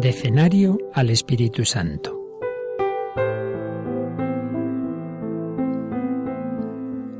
Decenario 0.00 0.76
al 0.92 1.08
Espíritu 1.08 1.64
Santo. 1.64 2.20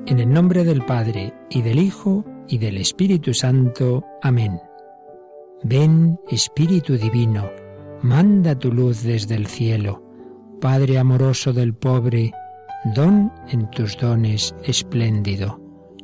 En 0.06 0.20
el 0.20 0.30
nombre 0.30 0.62
del 0.62 0.84
Padre, 0.84 1.32
y 1.48 1.62
del 1.62 1.79
Hijo, 1.79 2.22
y 2.46 2.58
del 2.58 2.76
Espíritu 2.76 3.32
Santo. 3.32 4.04
Amén. 4.20 4.61
Ven, 5.64 6.20
Espíritu 6.29 6.98
Divino, 6.98 7.48
manda 8.02 8.58
tu 8.58 8.70
luz 8.70 9.02
desde 9.02 9.36
el 9.36 9.46
cielo. 9.46 10.02
Padre 10.61 10.98
amoroso 10.98 11.54
del 11.54 11.72
pobre, 11.74 12.30
don 12.95 13.32
en 13.48 13.70
tus 13.70 13.96
dones 13.96 14.54
espléndido, 14.64 15.58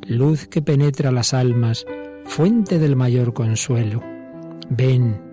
luz 0.07 0.47
que 0.47 0.63
penetra 0.63 1.11
las 1.11 1.35
almas, 1.35 1.85
fuente 2.25 2.79
del 2.79 2.95
mayor 2.95 3.31
consuelo. 3.33 4.01
Ven, 4.71 5.32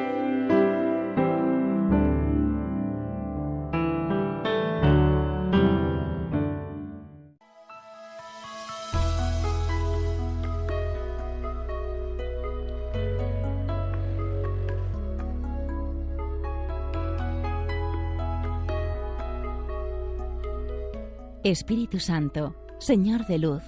Espíritu 21.43 21.99
Santo, 21.99 22.55
Señor 22.77 23.25
de 23.25 23.39
luz, 23.39 23.63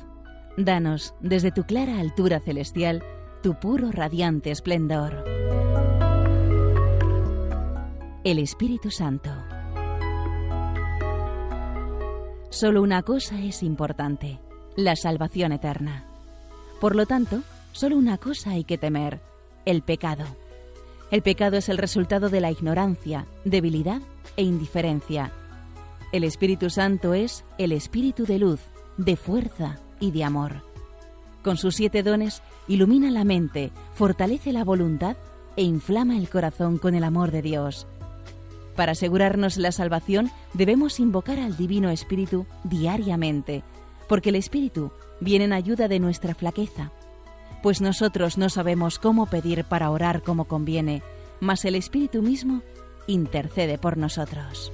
danos 0.58 1.16
desde 1.22 1.52
tu 1.52 1.64
clara 1.64 2.00
altura 2.00 2.40
celestial 2.40 3.04
tu 3.42 3.60
puro 3.60 3.92
radiante 3.92 4.52
esplendor. 4.52 5.26
El 8.24 8.38
Espíritu 8.38 8.92
Santo. 8.92 9.32
Solo 12.52 12.84
una 12.84 13.02
cosa 13.02 13.42
es 13.42 13.64
importante, 13.64 14.40
la 14.76 14.96
salvación 14.96 15.52
eterna. 15.52 16.06
Por 16.80 16.96
lo 16.96 17.08
tanto, 17.08 17.42
solo 17.72 17.98
una 17.98 18.20
cosa 18.20 18.52
hay 18.52 18.66
que 18.66 18.78
temer, 18.78 19.20
el 19.66 19.82
pecado. 19.82 20.26
El 21.10 21.24
pecado 21.24 21.58
es 21.58 21.70
el 21.70 21.80
resultado 21.80 22.30
de 22.30 22.40
la 22.40 22.52
ignorancia, 22.52 23.26
debilidad 23.46 24.02
e 24.38 24.44
indiferencia 24.44 25.32
el 26.14 26.24
Espíritu 26.24 26.70
Santo 26.70 27.16
es 27.16 27.44
el 27.58 27.72
Espíritu 27.72 28.26
de 28.26 28.38
luz, 28.38 28.60
de 28.98 29.16
fuerza 29.16 29.80
y 30.00 30.12
de 30.12 30.24
amor. 30.24 30.64
Con 31.44 31.58
sus 31.58 31.76
siete 31.76 32.04
dones 32.04 32.44
ilumina 32.68 33.10
la 33.10 33.24
mente, 33.24 33.72
fortalece 33.96 34.54
la 34.54 34.64
voluntad 34.64 35.18
e 35.58 35.64
inflama 35.64 36.16
el 36.16 36.30
corazón 36.30 36.78
con 36.78 36.94
el 36.94 37.04
amor 37.04 37.32
de 37.32 37.42
Dios. 37.42 37.88
Para 38.76 38.92
asegurarnos 38.92 39.58
la 39.58 39.72
salvación 39.72 40.30
debemos 40.54 41.00
invocar 41.00 41.40
al 41.40 41.58
Divino 41.58 41.90
Espíritu 41.90 42.46
diariamente, 42.64 43.64
porque 44.08 44.30
el 44.30 44.36
Espíritu 44.36 44.92
viene 45.20 45.46
en 45.46 45.54
ayuda 45.54 45.88
de 45.88 46.00
nuestra 46.00 46.36
flaqueza, 46.36 46.92
pues 47.64 47.82
nosotros 47.82 48.38
no 48.38 48.50
sabemos 48.50 49.00
cómo 49.00 49.26
pedir 49.26 49.64
para 49.64 49.90
orar 49.90 50.22
como 50.22 50.46
conviene, 50.46 51.02
mas 51.40 51.66
el 51.66 51.74
Espíritu 51.74 52.22
mismo 52.22 52.62
intercede 53.08 53.80
por 53.80 53.98
nosotros. 53.98 54.72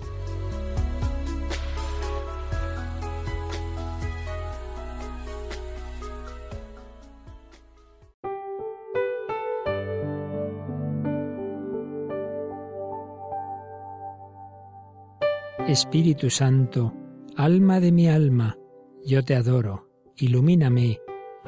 Espíritu 15.67 16.29
Santo, 16.29 16.93
alma 17.35 17.79
de 17.79 17.91
mi 17.91 18.07
alma, 18.07 18.57
yo 19.05 19.23
te 19.23 19.35
adoro, 19.35 19.89
ilumíname, 20.15 20.99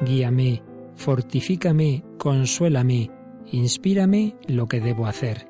guíame, 0.04 0.62
fortifícame, 0.94 2.04
consuélame, 2.18 3.10
inspírame 3.50 4.36
lo 4.46 4.68
que 4.68 4.80
debo 4.80 5.06
hacer. 5.06 5.48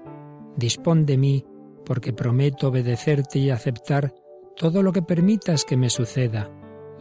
Dispón 0.56 1.05
de 1.06 1.19
mí, 1.19 1.45
porque 1.84 2.12
prometo 2.12 2.69
obedecerte 2.69 3.39
y 3.39 3.50
aceptar 3.50 4.15
todo 4.56 4.83
lo 4.83 4.93
que 4.93 5.03
permitas 5.03 5.65
que 5.65 5.77
me 5.77 5.91
suceda. 5.91 6.50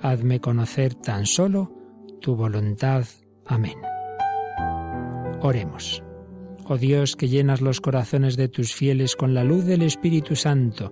Hazme 0.02 0.40
conocer 0.40 0.96
tan 0.96 1.26
solo 1.26 1.72
tu 2.20 2.36
voluntad. 2.36 3.06
Amén. 3.46 3.78
Oremos. 5.42 6.04
Oh 6.66 6.78
Dios, 6.78 7.16
que 7.16 7.28
llenas 7.28 7.62
los 7.62 7.82
corazones 7.82 8.36
de 8.36 8.48
tus 8.48 8.74
fieles 8.74 9.16
con 9.16 9.34
la 9.34 9.44
luz 9.44 9.66
del 9.66 9.82
Espíritu 9.82 10.36
Santo, 10.36 10.92